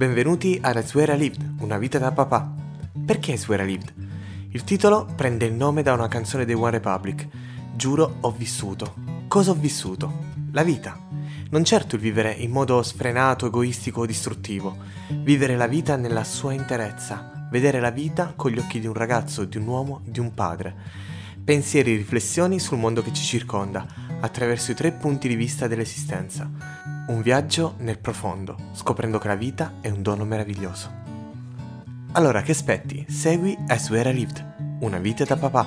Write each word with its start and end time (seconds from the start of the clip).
Benvenuti 0.00 0.58
a 0.62 0.70
I 0.70 1.18
Lived, 1.18 1.56
una 1.58 1.76
vita 1.76 1.98
da 1.98 2.10
papà. 2.10 2.50
Perché 3.04 3.32
I 3.32 3.66
Lived? 3.66 3.92
Il 4.48 4.64
titolo 4.64 5.04
prende 5.14 5.44
il 5.44 5.52
nome 5.52 5.82
da 5.82 5.92
una 5.92 6.08
canzone 6.08 6.46
dei 6.46 6.54
One 6.54 6.70
Republic. 6.70 7.28
Giuro 7.76 8.16
ho 8.20 8.30
vissuto. 8.30 8.94
Cosa 9.28 9.50
ho 9.50 9.54
vissuto? 9.54 10.10
La 10.52 10.62
vita. 10.62 10.98
Non 11.50 11.64
certo 11.64 11.96
il 11.96 12.00
vivere 12.00 12.32
in 12.32 12.50
modo 12.50 12.82
sfrenato, 12.82 13.44
egoistico 13.44 14.00
o 14.00 14.06
distruttivo. 14.06 14.74
Vivere 15.08 15.54
la 15.58 15.66
vita 15.66 15.96
nella 15.96 16.24
sua 16.24 16.54
interezza. 16.54 17.48
Vedere 17.50 17.78
la 17.78 17.90
vita 17.90 18.32
con 18.34 18.52
gli 18.52 18.58
occhi 18.58 18.80
di 18.80 18.86
un 18.86 18.94
ragazzo, 18.94 19.44
di 19.44 19.58
un 19.58 19.66
uomo, 19.66 20.00
di 20.06 20.18
un 20.18 20.32
padre. 20.32 20.74
Pensieri 21.44 21.92
e 21.92 21.96
riflessioni 21.98 22.58
sul 22.58 22.78
mondo 22.78 23.02
che 23.02 23.12
ci 23.12 23.22
circonda, 23.22 23.86
attraverso 24.20 24.70
i 24.70 24.74
tre 24.74 24.92
punti 24.92 25.28
di 25.28 25.34
vista 25.34 25.66
dell'esistenza 25.66 26.99
un 27.10 27.22
viaggio 27.22 27.74
nel 27.78 27.98
profondo, 27.98 28.56
scoprendo 28.72 29.18
che 29.18 29.26
la 29.26 29.34
vita 29.34 29.74
è 29.80 29.90
un 29.90 30.00
dono 30.00 30.24
meraviglioso. 30.24 30.88
Allora 32.12 32.40
che 32.42 32.52
aspetti? 32.52 33.04
Segui 33.08 33.58
I 33.68 33.78
Swear 33.78 34.06
I 34.06 34.14
Lived, 34.14 34.78
una 34.80 34.98
vita 34.98 35.24
da 35.24 35.36
papà. 35.36 35.66